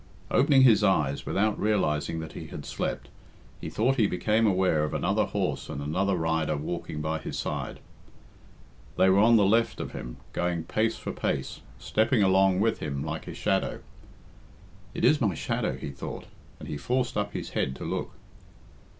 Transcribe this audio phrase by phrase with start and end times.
[0.31, 3.09] Opening his eyes, without realising that he had slept,
[3.59, 7.79] he thought he became aware of another horse and another rider walking by his side.
[8.97, 13.05] They were on the left of him, going pace for pace, stepping along with him
[13.05, 13.81] like his shadow.
[14.95, 16.25] "It is my shadow," he thought,
[16.59, 18.13] and he forced up his head to look.